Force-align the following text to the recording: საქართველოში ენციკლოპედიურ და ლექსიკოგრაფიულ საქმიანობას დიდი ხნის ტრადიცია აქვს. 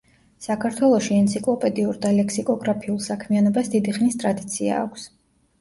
საქართველოში 0.43 1.17
ენციკლოპედიურ 1.23 1.99
და 2.05 2.13
ლექსიკოგრაფიულ 2.21 2.97
საქმიანობას 3.09 3.73
დიდი 3.77 3.97
ხნის 3.99 4.19
ტრადიცია 4.25 4.81
აქვს. 4.87 5.07